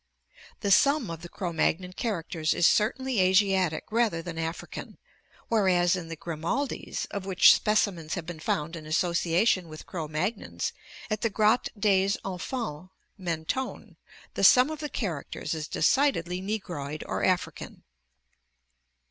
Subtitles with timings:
[0.61, 4.97] The sum of the Cro Magnon characters is certainly Asiatic rather than African,
[5.47, 10.37] whereas in the Grimaldis [of which specimens have been found in association with Cro Mag
[10.37, 10.71] nons
[11.11, 13.95] at the Grotte des Enfants, Men tone]
[14.33, 17.83] the sum of the characters is de cidedly negroid or African."